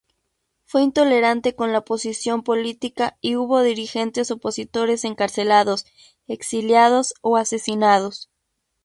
Fue 0.65 0.81
intolerante 0.81 1.55
con 1.55 1.71
la 1.73 1.77
oposición 1.77 2.41
política 2.41 3.19
y 3.21 3.35
hubo 3.35 3.61
dirigentes 3.61 4.31
opositores 4.31 5.05
encarcelados, 5.05 5.85
exiliados 6.25 7.13
o 7.21 7.37
asesinados. 7.37 8.27